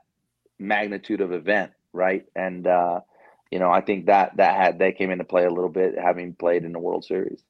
magnitude 0.57 1.19
of 1.19 1.33
event, 1.33 1.71
right? 1.91 2.23
And 2.33 2.65
uh, 2.65 3.01
you 3.51 3.59
know, 3.59 3.69
I 3.69 3.81
think 3.81 4.05
that 4.05 4.37
that 4.37 4.55
had 4.55 4.79
that 4.79 4.97
came 4.97 5.11
into 5.11 5.25
play 5.25 5.43
a 5.43 5.51
little 5.51 5.69
bit, 5.81 5.99
having 6.01 6.33
played 6.33 6.63
in 6.63 6.71
the 6.71 6.79
World 6.79 7.03
Series 7.03 7.43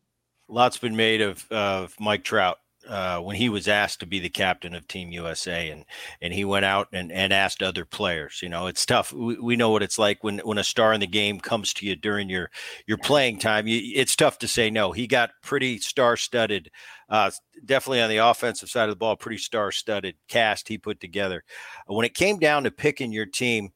lots 0.48 0.78
been 0.78 0.96
made 0.96 1.22
of 1.22 1.50
of 1.52 1.96
Mike 2.00 2.24
Trout 2.24 2.58
uh, 2.88 3.20
when 3.20 3.36
he 3.36 3.50
was 3.50 3.68
asked 3.68 4.00
to 4.00 4.06
be 4.06 4.20
the 4.20 4.30
captain 4.30 4.74
of 4.74 4.88
Team 4.88 5.12
USA, 5.12 5.70
and 5.70 5.86
and 6.22 6.34
he 6.34 6.46
went 6.46 6.66
out 6.66 6.88
and, 6.94 7.12
and 7.12 7.34
asked 7.34 7.62
other 7.62 7.86
players. 7.86 8.40
You 8.42 8.50
know, 8.50 8.68
it's 8.68 8.86
tough. 8.86 9.12
We, 9.12 9.38
we 9.40 9.56
know 9.56 9.70
what 9.70 9.84
it's 9.84 10.00
like 10.00 10.24
when 10.24 10.40
when 10.40 10.58
a 10.58 10.64
star 10.64 10.94
in 10.94 11.00
the 11.00 11.08
game 11.08 11.40
comes 11.40 11.74
to 11.76 11.86
you 11.86 11.96
during 11.96 12.30
your 12.30 12.50
your 12.86 12.98
playing 12.98 13.40
time. 13.40 13.68
You, 13.68 13.82
it's 13.96 14.16
tough 14.16 14.40
to 14.40 14.48
say 14.48 14.70
no. 14.70 14.92
He 14.92 15.08
got 15.08 15.32
pretty 15.44 15.80
star 15.80 16.18
studded, 16.18 16.72
uh, 17.10 17.32
definitely 17.66 18.02
on 18.02 18.10
the 18.10 18.18
offensive 18.18 18.70
side 18.70 18.84
of 18.84 18.92
the 18.92 19.00
ball, 19.00 19.16
pretty 19.16 19.40
star 19.40 19.72
studded 19.72 20.16
cast 20.28 20.68
he 20.68 20.78
put 20.78 21.00
together. 21.00 21.44
When 21.88 22.06
it 22.06 22.14
came 22.14 22.40
down 22.40 22.64
to 22.64 22.72
picking 22.72 23.12
your 23.12 23.26
team, 23.26 23.72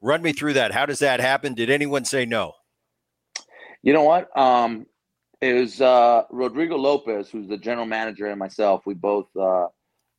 run 0.00 0.22
me 0.22 0.32
through 0.32 0.54
that. 0.54 0.72
How 0.72 0.86
does 0.86 0.98
that 1.00 1.20
happen? 1.20 1.54
Did 1.54 1.70
anyone 1.70 2.04
say 2.04 2.26
no? 2.26 2.54
You 3.82 3.92
know 3.92 4.02
what? 4.02 4.36
Um, 4.36 4.86
it 5.40 5.52
was 5.52 5.80
uh, 5.80 6.22
Rodrigo 6.30 6.76
Lopez, 6.76 7.28
who's 7.28 7.48
the 7.48 7.58
general 7.58 7.86
manager, 7.86 8.26
and 8.26 8.38
myself. 8.38 8.82
We 8.86 8.94
both 8.94 9.28
uh, 9.36 9.66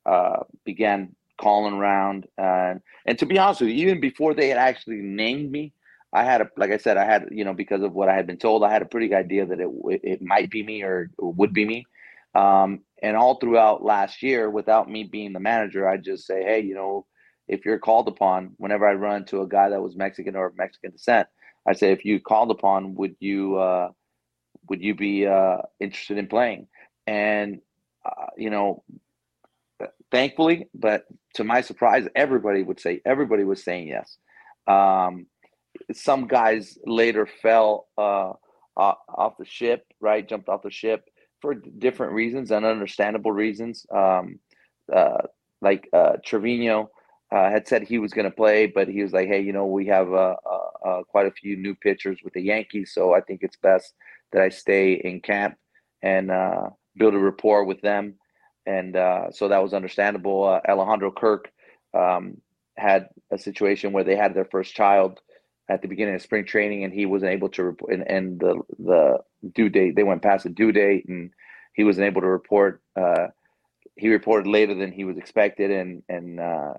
uh, 0.06 0.44
began 0.64 1.14
calling 1.40 1.74
around, 1.74 2.26
and 2.36 2.80
and 3.06 3.18
to 3.18 3.26
be 3.26 3.38
honest 3.38 3.60
with 3.60 3.70
you, 3.70 3.76
even 3.76 4.00
before 4.00 4.34
they 4.34 4.48
had 4.48 4.58
actually 4.58 4.96
named 4.96 5.50
me, 5.50 5.72
I 6.12 6.24
had 6.24 6.40
a 6.40 6.48
like 6.56 6.70
I 6.70 6.76
said, 6.76 6.96
I 6.96 7.04
had 7.04 7.28
you 7.30 7.44
know 7.44 7.54
because 7.54 7.82
of 7.82 7.92
what 7.92 8.08
I 8.08 8.14
had 8.14 8.26
been 8.26 8.38
told, 8.38 8.62
I 8.62 8.72
had 8.72 8.82
a 8.82 8.86
pretty 8.86 9.08
good 9.08 9.16
idea 9.16 9.46
that 9.46 9.60
it 9.60 9.68
it 10.04 10.22
might 10.22 10.50
be 10.50 10.62
me 10.62 10.82
or, 10.82 11.10
would 11.18 11.52
be 11.52 11.64
me. 11.64 11.84
Um, 12.34 12.80
and 13.02 13.16
all 13.16 13.36
throughout 13.36 13.84
last 13.84 14.22
year, 14.22 14.50
without 14.50 14.90
me 14.90 15.04
being 15.04 15.32
the 15.32 15.40
manager, 15.40 15.88
I 15.88 15.96
just 15.96 16.26
say, 16.26 16.42
hey, 16.42 16.60
you 16.60 16.74
know, 16.74 17.06
if 17.48 17.64
you're 17.64 17.78
called 17.78 18.06
upon, 18.06 18.52
whenever 18.58 18.86
I 18.86 18.92
run 18.94 19.22
into 19.22 19.40
a 19.40 19.48
guy 19.48 19.70
that 19.70 19.82
was 19.82 19.96
Mexican 19.96 20.36
or 20.36 20.52
Mexican 20.56 20.92
descent, 20.92 21.26
I 21.66 21.72
say, 21.72 21.90
if 21.92 22.04
you 22.04 22.20
called 22.20 22.50
upon, 22.50 22.94
would 22.96 23.16
you 23.20 23.56
uh, 23.56 23.90
would 24.68 24.82
you 24.82 24.94
be 24.94 25.26
uh, 25.26 25.58
interested 25.80 26.18
in 26.18 26.26
playing? 26.26 26.68
And 27.06 27.60
uh, 28.04 28.26
you 28.36 28.50
know, 28.50 28.82
thankfully, 30.10 30.68
but 30.74 31.04
to 31.34 31.44
my 31.44 31.60
surprise, 31.60 32.06
everybody 32.14 32.62
would 32.62 32.80
say 32.80 33.00
everybody 33.04 33.44
was 33.44 33.62
saying 33.62 33.88
yes. 33.88 34.16
Um, 34.66 35.26
some 35.92 36.26
guys 36.26 36.78
later 36.84 37.26
fell 37.26 37.86
uh, 37.96 38.32
off 38.76 39.36
the 39.38 39.44
ship, 39.44 39.86
right? 40.00 40.28
Jumped 40.28 40.48
off 40.48 40.62
the 40.62 40.70
ship 40.70 41.08
for 41.40 41.54
different 41.54 42.12
reasons 42.12 42.50
and 42.50 42.64
understandable 42.64 43.32
reasons. 43.32 43.86
Um, 43.94 44.38
uh, 44.92 45.22
like 45.60 45.88
uh, 45.92 46.16
Trevino 46.24 46.90
uh, 47.30 47.50
had 47.50 47.68
said 47.68 47.82
he 47.82 47.98
was 47.98 48.12
going 48.12 48.24
to 48.24 48.34
play, 48.34 48.66
but 48.66 48.88
he 48.88 49.02
was 49.02 49.12
like, 49.12 49.28
"Hey, 49.28 49.40
you 49.40 49.52
know, 49.52 49.66
we 49.66 49.86
have 49.86 50.08
quite 51.10 51.26
a 51.26 51.32
few 51.32 51.56
new 51.56 51.74
pitchers 51.74 52.18
with 52.22 52.32
the 52.32 52.42
Yankees, 52.42 52.92
so 52.94 53.14
I 53.14 53.20
think 53.20 53.40
it's 53.42 53.56
best 53.56 53.94
that 54.32 54.42
I 54.42 54.48
stay 54.48 54.94
in 54.94 55.20
camp 55.20 55.56
and 56.02 56.30
build 56.96 57.14
a 57.14 57.18
rapport 57.18 57.64
with 57.64 57.80
them." 57.80 58.14
And 58.66 58.94
so 59.34 59.48
that 59.48 59.62
was 59.62 59.74
understandable. 59.74 60.60
Alejandro 60.68 61.10
Kirk 61.10 61.50
um, 61.94 62.38
had 62.76 63.08
a 63.30 63.38
situation 63.38 63.92
where 63.92 64.04
they 64.04 64.16
had 64.16 64.34
their 64.34 64.44
first 64.44 64.74
child 64.74 65.20
at 65.68 65.82
the 65.82 65.88
beginning 65.88 66.14
of 66.14 66.22
spring 66.22 66.44
training, 66.44 66.84
and 66.84 66.92
he 66.92 67.06
wasn't 67.06 67.32
able 67.32 67.48
to 67.50 67.62
report. 67.62 67.92
And, 67.92 68.10
and 68.10 68.40
the 68.40 68.60
the 68.78 69.18
due 69.54 69.68
date 69.68 69.96
they 69.96 70.02
went 70.02 70.22
past 70.22 70.44
the 70.44 70.50
due 70.50 70.72
date, 70.72 71.06
and 71.08 71.30
he 71.74 71.84
wasn't 71.84 72.06
able 72.06 72.22
to 72.22 72.26
report. 72.26 72.82
Uh, 72.96 73.28
he 73.96 74.08
reported 74.08 74.48
later 74.48 74.74
than 74.74 74.92
he 74.92 75.04
was 75.04 75.18
expected, 75.18 75.70
and 75.70 76.02
and 76.08 76.40
uh, 76.40 76.74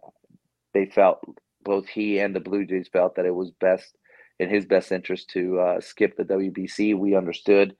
they 0.73 0.85
felt 0.85 1.19
both 1.63 1.87
he 1.87 2.19
and 2.19 2.35
the 2.35 2.39
Blue 2.39 2.65
Jays 2.65 2.87
felt 2.87 3.15
that 3.15 3.25
it 3.25 3.35
was 3.35 3.51
best 3.51 3.95
in 4.39 4.49
his 4.49 4.65
best 4.65 4.91
interest 4.91 5.29
to 5.31 5.59
uh, 5.59 5.81
skip 5.81 6.15
the 6.17 6.23
WBC. 6.23 6.97
We 6.97 7.15
understood, 7.15 7.75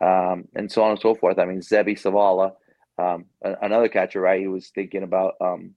um, 0.00 0.48
and 0.54 0.70
so 0.70 0.82
on 0.82 0.92
and 0.92 1.00
so 1.00 1.14
forth. 1.14 1.38
I 1.38 1.44
mean, 1.44 1.60
Seby 1.60 2.00
Zavala, 2.00 2.52
um, 2.98 3.26
another 3.42 3.88
catcher, 3.88 4.20
right? 4.20 4.40
He 4.40 4.48
was 4.48 4.68
thinking 4.68 5.02
about 5.02 5.34
um, 5.40 5.74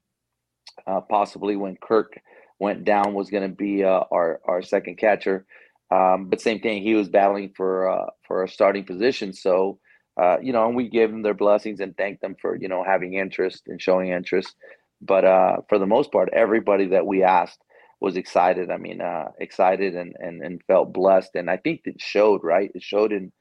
uh, 0.85 1.01
possibly 1.01 1.55
when 1.55 1.77
Kirk 1.77 2.19
went 2.59 2.85
down 2.85 3.13
was 3.13 3.29
going 3.29 3.49
to 3.49 3.55
be 3.55 3.83
uh, 3.83 4.03
our 4.11 4.41
our 4.45 4.61
second 4.61 4.97
catcher. 4.97 5.45
Um, 5.89 6.25
but 6.25 6.41
same 6.41 6.59
thing, 6.59 6.83
he 6.83 6.95
was 6.95 7.09
battling 7.09 7.53
for 7.55 7.89
uh, 7.89 8.09
for 8.27 8.43
a 8.43 8.49
starting 8.49 8.83
position. 8.83 9.33
So 9.33 9.79
uh, 10.17 10.37
you 10.41 10.51
know, 10.51 10.65
and 10.65 10.75
we 10.75 10.89
gave 10.89 11.11
them 11.11 11.21
their 11.21 11.33
blessings 11.33 11.79
and 11.79 11.95
thanked 11.95 12.21
them 12.21 12.35
for 12.41 12.55
you 12.55 12.67
know 12.67 12.83
having 12.83 13.13
interest 13.13 13.63
and 13.67 13.81
showing 13.81 14.09
interest. 14.09 14.55
But 14.99 15.25
uh, 15.25 15.57
for 15.69 15.77
the 15.77 15.85
most 15.85 16.11
part, 16.11 16.29
everybody 16.33 16.87
that 16.87 17.05
we 17.05 17.23
asked 17.23 17.59
was 17.99 18.15
excited. 18.15 18.69
I 18.69 18.77
mean, 18.77 19.01
uh, 19.01 19.31
excited 19.39 19.95
and, 19.95 20.15
and 20.19 20.43
and 20.43 20.61
felt 20.67 20.93
blessed. 20.93 21.31
And 21.35 21.49
I 21.49 21.57
think 21.57 21.81
it 21.85 21.99
showed, 21.99 22.43
right? 22.43 22.71
It 22.73 22.83
showed 22.83 23.11
in 23.11 23.31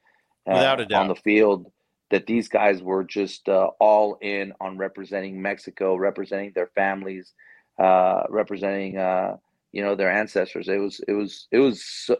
uh, 0.49 0.53
without 0.53 0.79
a 0.79 0.85
doubt 0.85 1.01
on 1.01 1.07
the 1.09 1.15
field 1.15 1.71
that 2.09 2.25
these 2.25 2.47
guys 2.47 2.81
were 2.81 3.03
just 3.03 3.49
uh, 3.49 3.69
all 3.79 4.17
in 4.21 4.53
on 4.61 4.77
representing 4.77 5.41
Mexico, 5.41 5.95
representing 5.95 6.53
their 6.55 6.71
families, 6.73 7.33
uh, 7.79 8.23
representing 8.29 8.97
uh, 8.97 9.37
you 9.71 9.83
know 9.83 9.95
their 9.95 10.11
ancestors. 10.11 10.67
It 10.67 10.77
was 10.77 11.01
it 11.07 11.13
was 11.13 11.47
it 11.51 11.59
was. 11.59 11.83
So, 11.85 12.17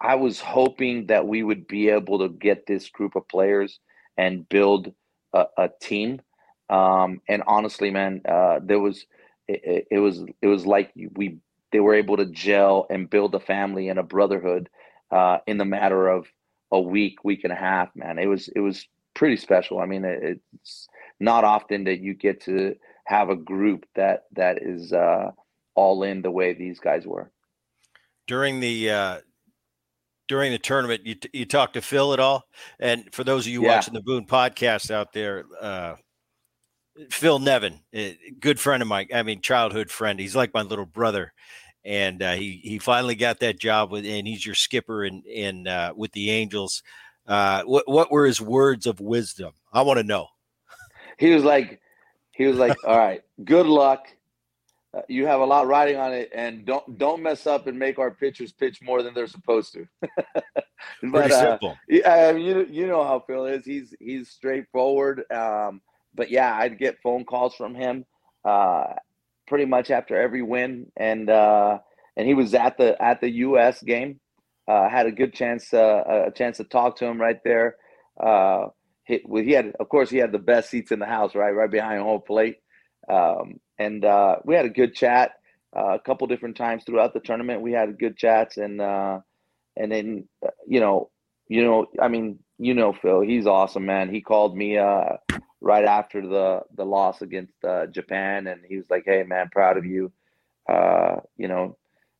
I 0.00 0.14
was 0.14 0.38
hoping 0.38 1.06
that 1.08 1.26
we 1.26 1.42
would 1.42 1.66
be 1.66 1.88
able 1.88 2.20
to 2.20 2.28
get 2.28 2.66
this 2.66 2.88
group 2.88 3.16
of 3.16 3.26
players 3.28 3.80
and 4.16 4.48
build 4.48 4.92
a, 5.32 5.46
a 5.58 5.70
team. 5.80 6.20
Um, 6.70 7.20
and 7.28 7.42
honestly, 7.46 7.90
man, 7.90 8.22
uh, 8.28 8.60
there 8.62 8.78
was 8.78 9.06
it, 9.48 9.86
it, 9.90 9.98
was 9.98 10.24
it 10.42 10.46
was 10.46 10.66
like 10.66 10.92
we 11.14 11.38
they 11.72 11.80
were 11.80 11.94
able 11.94 12.16
to 12.16 12.26
gel 12.26 12.86
and 12.90 13.10
build 13.10 13.34
a 13.34 13.40
family 13.40 13.88
and 13.88 13.98
a 13.98 14.02
brotherhood 14.02 14.68
uh, 15.10 15.38
in 15.46 15.58
the 15.58 15.64
matter 15.64 16.08
of 16.08 16.26
a 16.72 16.80
week, 16.80 17.22
week 17.24 17.44
and 17.44 17.52
a 17.52 17.56
half. 17.56 17.94
Man, 17.94 18.18
it 18.18 18.26
was 18.26 18.48
it 18.48 18.60
was 18.60 18.86
pretty 19.14 19.36
special. 19.36 19.80
I 19.80 19.86
mean, 19.86 20.04
it, 20.04 20.40
it's 20.52 20.88
not 21.20 21.44
often 21.44 21.84
that 21.84 22.00
you 22.00 22.14
get 22.14 22.40
to 22.42 22.76
have 23.04 23.30
a 23.30 23.36
group 23.36 23.86
that 23.94 24.24
that 24.32 24.62
is 24.62 24.92
uh, 24.92 25.30
all 25.74 26.02
in 26.02 26.22
the 26.22 26.30
way 26.30 26.52
these 26.52 26.80
guys 26.80 27.06
were. 27.06 27.30
During 28.26 28.60
the 28.60 28.90
uh, 28.90 29.18
during 30.28 30.52
the 30.52 30.58
tournament, 30.58 31.06
you 31.06 31.16
you 31.32 31.44
talked 31.44 31.74
to 31.74 31.82
Phil 31.82 32.12
at 32.12 32.20
all? 32.20 32.44
And 32.80 33.12
for 33.12 33.24
those 33.24 33.46
of 33.46 33.52
you 33.52 33.62
yeah. 33.62 33.76
watching 33.76 33.94
the 33.94 34.02
Boone 34.02 34.26
podcast 34.26 34.90
out 34.90 35.12
there, 35.12 35.44
uh, 35.60 35.94
Phil 37.10 37.38
Nevin, 37.38 37.80
good 38.40 38.58
friend 38.58 38.82
of 38.82 38.88
mine. 38.88 39.08
I 39.14 39.22
mean, 39.22 39.40
childhood 39.40 39.90
friend. 39.90 40.18
He's 40.18 40.36
like 40.36 40.54
my 40.54 40.62
little 40.62 40.86
brother, 40.86 41.32
and 41.84 42.22
uh, 42.22 42.32
he 42.34 42.60
he 42.62 42.78
finally 42.78 43.14
got 43.14 43.40
that 43.40 43.58
job 43.58 43.90
with, 43.90 44.04
and 44.06 44.26
he's 44.26 44.44
your 44.44 44.54
skipper 44.54 45.04
in 45.04 45.22
in 45.22 45.66
uh, 45.66 45.92
with 45.94 46.12
the 46.12 46.30
Angels. 46.30 46.82
Uh, 47.26 47.62
what 47.64 47.88
what 47.88 48.10
were 48.10 48.26
his 48.26 48.40
words 48.40 48.86
of 48.86 49.00
wisdom? 49.00 49.52
I 49.72 49.82
want 49.82 49.98
to 49.98 50.04
know. 50.04 50.28
He 51.18 51.30
was 51.30 51.44
like, 51.44 51.80
he 52.32 52.46
was 52.46 52.56
like, 52.56 52.76
all 52.84 52.98
right, 52.98 53.22
good 53.44 53.66
luck. 53.66 54.08
Uh, 54.94 55.02
you 55.08 55.26
have 55.26 55.40
a 55.40 55.44
lot 55.44 55.66
riding 55.66 55.96
on 55.96 56.12
it, 56.12 56.30
and 56.34 56.64
don't 56.64 56.98
don't 56.98 57.22
mess 57.22 57.46
up 57.46 57.66
and 57.66 57.78
make 57.78 57.98
our 57.98 58.10
pitchers 58.10 58.52
pitch 58.52 58.80
more 58.82 59.02
than 59.02 59.12
they're 59.12 59.26
supposed 59.26 59.72
to. 59.74 59.86
but, 60.32 60.54
Pretty 61.00 61.34
uh, 61.34 61.40
simple. 61.40 61.78
Yeah, 61.88 62.30
you 62.32 62.66
you 62.70 62.86
know 62.86 63.04
how 63.04 63.20
Phil 63.20 63.46
is. 63.46 63.64
He's 63.64 63.94
he's 64.00 64.30
straightforward. 64.30 65.24
Um, 65.30 65.80
but 66.16 66.30
yeah, 66.30 66.54
I'd 66.54 66.78
get 66.78 67.02
phone 67.02 67.24
calls 67.24 67.54
from 67.54 67.74
him 67.74 68.04
uh, 68.44 68.94
pretty 69.46 69.66
much 69.66 69.90
after 69.90 70.20
every 70.20 70.42
win, 70.42 70.90
and 70.96 71.28
uh, 71.28 71.78
and 72.16 72.26
he 72.26 72.34
was 72.34 72.54
at 72.54 72.78
the 72.78 73.00
at 73.02 73.20
the 73.20 73.30
U.S. 73.30 73.82
game. 73.82 74.20
Uh, 74.68 74.88
had 74.88 75.06
a 75.06 75.12
good 75.12 75.32
chance 75.32 75.72
uh, 75.72 76.26
a 76.28 76.30
chance 76.32 76.56
to 76.56 76.64
talk 76.64 76.96
to 76.96 77.06
him 77.06 77.20
right 77.20 77.38
there. 77.44 77.76
Uh, 78.20 78.66
he, 79.04 79.22
he 79.44 79.52
had, 79.52 79.72
of 79.78 79.88
course, 79.88 80.10
he 80.10 80.16
had 80.16 80.32
the 80.32 80.38
best 80.38 80.70
seats 80.70 80.90
in 80.90 80.98
the 80.98 81.06
house, 81.06 81.36
right, 81.36 81.52
right 81.52 81.70
behind 81.70 82.02
home 82.02 82.22
plate. 82.26 82.56
Um, 83.08 83.60
and 83.78 84.04
uh, 84.04 84.36
we 84.44 84.56
had 84.56 84.64
a 84.64 84.70
good 84.70 84.96
chat 84.96 85.32
a 85.72 86.00
couple 86.04 86.26
different 86.26 86.56
times 86.56 86.82
throughout 86.84 87.14
the 87.14 87.20
tournament. 87.20 87.62
We 87.62 87.70
had 87.70 87.98
good 88.00 88.16
chats, 88.16 88.56
and 88.56 88.80
and 89.76 89.92
then 89.92 90.28
you 90.66 90.80
know, 90.80 91.10
you 91.48 91.62
know, 91.64 91.86
I 92.00 92.08
mean, 92.08 92.40
you 92.58 92.74
know, 92.74 92.92
Phil, 92.92 93.20
he's 93.20 93.46
awesome, 93.46 93.86
man. 93.86 94.12
He 94.12 94.20
called 94.20 94.56
me 94.56 94.78
uh, 94.78 95.16
right 95.60 95.84
after 95.84 96.20
the 96.20 96.62
the 96.74 96.84
loss 96.84 97.22
against 97.22 97.54
uh, 97.64 97.86
Japan, 97.86 98.46
and 98.46 98.62
he 98.68 98.76
was 98.76 98.90
like, 98.90 99.04
"Hey, 99.06 99.22
man, 99.22 99.48
proud 99.52 99.76
of 99.76 99.84
you. 99.84 100.12
you 101.36 101.48
know, 101.48 101.76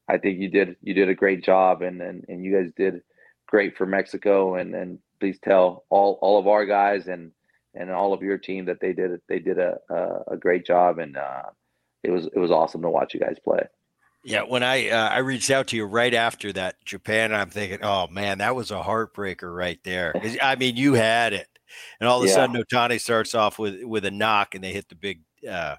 I 0.08 0.18
think 0.18 0.38
you 0.38 0.48
did 0.48 0.76
you 0.82 0.94
did 0.94 1.08
a 1.08 1.14
great 1.14 1.44
job, 1.44 1.82
and 1.82 2.00
and 2.00 2.24
and 2.28 2.44
you 2.44 2.54
guys 2.54 2.70
did 2.76 3.02
great 3.46 3.76
for 3.76 3.86
Mexico, 3.86 4.56
and 4.56 4.74
and 4.74 4.98
please 5.20 5.38
tell 5.42 5.84
all 5.90 6.18
all 6.22 6.38
of 6.38 6.46
our 6.46 6.66
guys 6.66 7.08
and 7.08 7.32
and 7.74 7.90
all 7.90 8.12
of 8.12 8.22
your 8.22 8.38
team 8.38 8.66
that 8.66 8.80
they 8.80 8.92
did 8.92 9.20
they 9.28 9.38
did 9.38 9.58
a 9.58 9.78
a, 9.90 10.32
a 10.32 10.36
great 10.36 10.66
job, 10.66 10.98
and 10.98 11.16
uh, 11.16 11.42
it 12.02 12.10
was 12.10 12.26
it 12.26 12.38
was 12.38 12.50
awesome 12.50 12.82
to 12.82 12.90
watch 12.90 13.14
you 13.14 13.20
guys 13.20 13.36
play. 13.42 13.60
Yeah, 14.24 14.42
when 14.42 14.62
I 14.62 14.88
uh, 14.88 15.08
I 15.08 15.18
reached 15.18 15.50
out 15.50 15.68
to 15.68 15.76
you 15.76 15.84
right 15.84 16.14
after 16.14 16.52
that 16.52 16.84
Japan, 16.84 17.32
I'm 17.32 17.50
thinking, 17.50 17.78
oh 17.82 18.08
man, 18.08 18.38
that 18.38 18.56
was 18.56 18.70
a 18.70 18.82
heartbreaker 18.82 19.54
right 19.54 19.78
there. 19.84 20.14
I 20.42 20.56
mean, 20.56 20.76
you 20.76 20.94
had 20.94 21.32
it, 21.32 21.48
and 22.00 22.08
all 22.08 22.18
of 22.18 22.24
a 22.24 22.28
yeah. 22.28 22.34
sudden, 22.34 22.56
Ohtani 22.56 23.00
starts 23.00 23.34
off 23.34 23.58
with 23.58 23.82
with 23.84 24.04
a 24.04 24.10
knock, 24.10 24.54
and 24.54 24.62
they 24.62 24.72
hit 24.72 24.88
the 24.88 24.94
big 24.94 25.22
uh, 25.48 25.76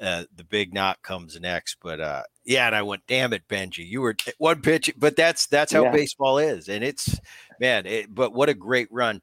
uh, 0.00 0.24
the 0.34 0.44
big 0.44 0.72
knock 0.72 1.02
comes 1.02 1.38
next. 1.40 1.76
But 1.82 2.00
uh, 2.00 2.22
yeah, 2.44 2.66
and 2.66 2.74
I 2.74 2.82
went, 2.82 3.02
damn 3.06 3.32
it, 3.32 3.48
Benji, 3.48 3.86
you 3.88 4.00
were 4.00 4.16
one 4.38 4.62
pitch, 4.62 4.92
but 4.96 5.16
that's 5.16 5.46
that's 5.46 5.72
how 5.72 5.84
yeah. 5.84 5.92
baseball 5.92 6.38
is, 6.38 6.68
and 6.68 6.84
it's 6.84 7.18
man, 7.58 7.86
it, 7.86 8.14
but 8.14 8.32
what 8.34 8.48
a 8.48 8.54
great 8.54 8.88
run 8.90 9.20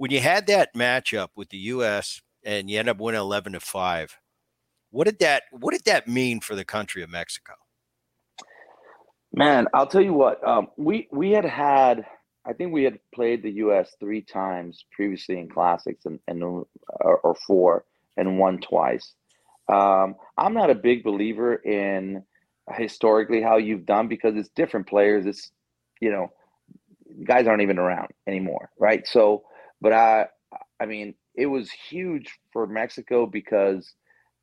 when 0.00 0.10
you 0.10 0.20
had 0.20 0.46
that 0.46 0.74
matchup 0.74 1.28
with 1.36 1.50
the 1.50 1.58
U.S. 1.58 2.22
and 2.42 2.70
you 2.70 2.78
end 2.78 2.88
up 2.88 2.98
winning 2.98 3.20
eleven 3.20 3.52
to 3.52 3.60
five, 3.60 4.16
what 4.90 5.04
did 5.04 5.18
that 5.18 5.42
what 5.50 5.72
did 5.72 5.84
that 5.84 6.08
mean 6.08 6.40
for 6.40 6.54
the 6.54 6.64
country 6.64 7.02
of 7.02 7.10
Mexico? 7.10 7.52
Man, 9.34 9.66
I'll 9.74 9.86
tell 9.86 10.00
you 10.00 10.14
what. 10.14 10.42
Um, 10.46 10.68
we 10.78 11.06
we 11.12 11.32
had 11.32 11.44
had 11.44 12.06
I 12.46 12.52
think 12.52 12.72
we 12.72 12.84
had 12.84 12.98
played 13.14 13.42
the 13.42 13.52
U.S. 13.52 13.94
three 14.00 14.22
times 14.22 14.84
previously 14.92 15.38
in 15.38 15.48
classics 15.48 16.04
and, 16.06 16.18
and 16.26 16.42
or, 16.42 16.66
or 17.00 17.34
four 17.46 17.84
and 18.16 18.38
won 18.38 18.58
twice. 18.58 19.14
Um, 19.70 20.16
I'm 20.36 20.54
not 20.54 20.70
a 20.70 20.74
big 20.74 21.04
believer 21.04 21.54
in 21.54 22.24
historically 22.72 23.42
how 23.42 23.56
you've 23.56 23.86
done 23.86 24.08
because 24.08 24.36
it's 24.36 24.48
different 24.50 24.88
players. 24.88 25.26
It's 25.26 25.50
you 26.00 26.10
know 26.10 26.28
guys 27.26 27.46
aren't 27.46 27.62
even 27.62 27.78
around 27.78 28.08
anymore, 28.26 28.70
right? 28.78 29.06
So 29.06 29.44
but 29.80 29.92
I, 29.92 30.26
I 30.80 30.86
mean, 30.86 31.14
it 31.34 31.46
was 31.46 31.70
huge 31.70 32.38
for 32.52 32.66
Mexico 32.66 33.26
because 33.26 33.92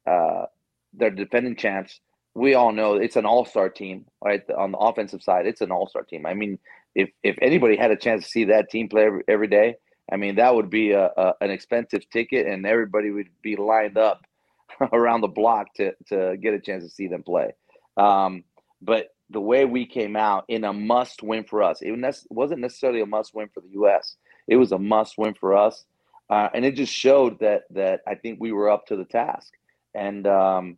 uh, 0.10 0.46
they're 0.94 1.12
defending 1.12 1.56
champs, 1.56 2.00
we 2.38 2.54
all 2.54 2.72
know 2.72 2.94
it's 2.94 3.16
an 3.16 3.26
all-star 3.26 3.68
team, 3.68 4.06
right? 4.24 4.44
On 4.56 4.72
the 4.72 4.78
offensive 4.78 5.24
side, 5.24 5.48
it's 5.48 5.62
an 5.62 5.72
all-star 5.72 6.04
team. 6.04 6.28
I 6.28 6.36
mean, 6.36 6.60
if 6.94 7.10
if 7.24 7.36
anybody 7.42 7.76
had 7.76 7.90
a 7.90 7.96
chance 7.96 8.26
to 8.26 8.30
see 8.30 8.46
that 8.46 8.70
team 8.70 8.90
play 8.90 9.06
every, 9.06 9.24
every 9.28 9.48
day, 9.48 9.76
I 10.12 10.18
mean, 10.18 10.36
that 10.36 10.54
would 10.54 10.70
be 10.70 10.92
a, 10.92 11.06
a, 11.18 11.34
an 11.42 11.50
expensive 11.50 12.08
ticket, 12.12 12.46
and 12.46 12.66
everybody 12.66 13.10
would 13.10 13.30
be 13.42 13.56
lined 13.56 13.98
up 13.98 14.22
around 14.94 15.22
the 15.22 15.28
block 15.28 15.74
to 15.78 15.94
to 16.10 16.38
get 16.38 16.54
a 16.54 16.60
chance 16.60 16.84
to 16.84 16.92
see 16.92 17.08
them 17.08 17.24
play. 17.24 17.54
Um, 17.98 18.44
but 18.84 19.08
the 19.32 19.42
way 19.42 19.66
we 19.66 19.88
came 19.88 20.16
out 20.16 20.46
in 20.48 20.64
a 20.64 20.72
must 20.72 21.24
win 21.24 21.44
for 21.44 21.64
us, 21.64 21.82
it 21.82 21.92
wasn't 22.30 22.62
necessarily 22.62 23.02
a 23.02 23.08
must 23.08 23.34
win 23.34 23.50
for 23.52 23.62
the 23.62 23.72
U.S. 23.72 24.16
It 24.48 24.58
was 24.58 24.72
a 24.72 24.78
must 24.78 25.18
win 25.18 25.34
for 25.34 25.58
us, 25.58 25.86
uh, 26.30 26.50
and 26.54 26.64
it 26.66 26.76
just 26.76 26.94
showed 26.94 27.40
that 27.40 27.64
that 27.72 28.02
I 28.08 28.14
think 28.14 28.40
we 28.40 28.52
were 28.52 28.70
up 28.70 28.86
to 28.88 28.96
the 28.96 29.06
task. 29.06 29.54
And 29.96 30.28
um, 30.28 30.78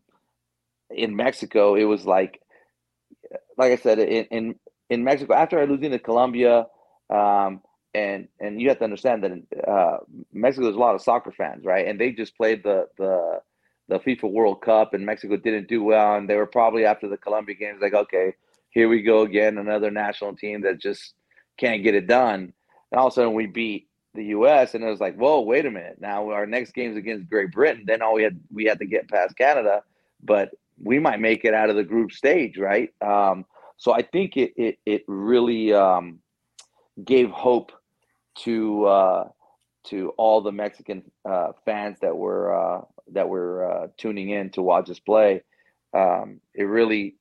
in 0.89 1.15
Mexico, 1.15 1.75
it 1.75 1.85
was 1.85 2.05
like, 2.05 2.41
like 3.57 3.71
I 3.71 3.77
said, 3.77 3.99
in 3.99 4.25
in, 4.25 4.55
in 4.89 5.03
Mexico 5.03 5.33
after 5.33 5.59
I 5.59 5.65
losing 5.65 5.91
to 5.91 5.99
Colombia. 5.99 6.67
Um, 7.09 7.61
and 7.95 8.27
and 8.39 8.61
you 8.61 8.69
have 8.69 8.77
to 8.77 8.83
understand 8.83 9.23
that 9.23 9.31
in, 9.31 9.47
uh, 9.67 9.97
Mexico 10.31 10.65
there's 10.65 10.75
a 10.75 10.79
lot 10.79 10.95
of 10.95 11.01
soccer 11.01 11.31
fans, 11.31 11.65
right? 11.65 11.87
And 11.87 11.99
they 11.99 12.11
just 12.11 12.37
played 12.37 12.63
the 12.63 12.87
the 12.97 13.41
the 13.87 13.99
FIFA 13.99 14.31
World 14.31 14.61
Cup, 14.61 14.93
and 14.93 15.05
Mexico 15.05 15.35
didn't 15.35 15.67
do 15.67 15.83
well, 15.83 16.15
and 16.15 16.29
they 16.29 16.35
were 16.35 16.45
probably 16.45 16.85
after 16.85 17.07
the 17.07 17.17
Colombia 17.17 17.55
games 17.55 17.81
like, 17.81 17.95
okay, 17.95 18.35
here 18.69 18.87
we 18.87 19.01
go 19.01 19.21
again, 19.21 19.57
another 19.57 19.89
national 19.89 20.35
team 20.35 20.61
that 20.61 20.79
just 20.79 21.13
can't 21.57 21.83
get 21.83 21.95
it 21.95 22.07
done. 22.07 22.53
And 22.91 22.99
all 22.99 23.07
of 23.07 23.13
a 23.13 23.15
sudden 23.15 23.33
we 23.33 23.47
beat 23.47 23.87
the 24.13 24.25
U.S. 24.25 24.75
and 24.75 24.83
it 24.83 24.89
was 24.89 24.99
like, 24.99 25.15
whoa, 25.15 25.41
wait 25.41 25.65
a 25.65 25.71
minute. 25.71 25.97
Now 25.99 26.29
our 26.29 26.45
next 26.45 26.73
game's 26.73 26.97
against 26.97 27.29
Great 27.29 27.51
Britain. 27.51 27.83
Then 27.85 28.01
all 28.01 28.13
we 28.13 28.23
had 28.23 28.39
we 28.51 28.65
had 28.65 28.79
to 28.79 28.85
get 28.85 29.09
past 29.09 29.35
Canada, 29.35 29.83
but 30.23 30.51
we 30.81 30.99
might 30.99 31.19
make 31.19 31.45
it 31.45 31.53
out 31.53 31.69
of 31.69 31.75
the 31.75 31.83
group 31.83 32.11
stage, 32.11 32.57
right? 32.57 32.89
Um, 33.01 33.45
so 33.77 33.93
I 33.93 34.01
think 34.01 34.37
it 34.37 34.53
it 34.55 34.79
it 34.85 35.03
really 35.07 35.73
um, 35.73 36.19
gave 37.03 37.29
hope 37.29 37.71
to 38.43 38.85
uh, 38.85 39.29
to 39.85 40.09
all 40.17 40.41
the 40.41 40.51
Mexican 40.51 41.03
uh, 41.25 41.51
fans 41.65 41.97
that 42.01 42.15
were 42.15 42.53
uh, 42.53 42.81
that 43.13 43.29
were 43.29 43.71
uh, 43.71 43.87
tuning 43.97 44.29
in 44.29 44.49
to 44.51 44.61
watch 44.61 44.89
us 44.89 44.99
play. 44.99 45.43
Um, 45.93 46.41
it 46.53 46.63
really 46.63 47.15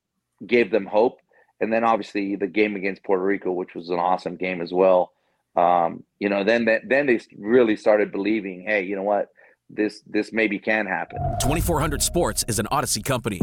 gave 0.47 0.71
them 0.71 0.87
hope, 0.87 1.21
and 1.61 1.73
then 1.73 1.85
obviously 1.85 2.37
the 2.37 2.47
game 2.47 2.77
against 2.77 3.05
Puerto 3.05 3.25
Rico, 3.25 3.53
which 3.53 3.75
was 3.75 3.91
an 3.91 3.99
awesome 3.99 4.37
game 4.37 4.61
as 4.61 4.73
well. 4.73 5.13
Um, 5.57 6.05
you 6.19 6.29
know, 6.29 6.45
then 6.45 6.67
then 6.87 7.07
they 7.07 7.21
really 7.37 7.77
started 7.77 8.13
believing, 8.13 8.63
hey, 8.63 8.83
you 8.83 8.97
know 8.97 9.03
what, 9.03 9.31
this 9.71 10.03
this 10.07 10.33
maybe 10.33 10.59
can 10.59 10.87
happen. 10.87 11.19
Twenty 11.43 11.61
four 11.61 11.81
hundred 11.81 12.03
Sports 12.03 12.45
is 12.49 12.59
an 12.59 12.67
Audacy 12.71 13.05
company. 13.05 13.41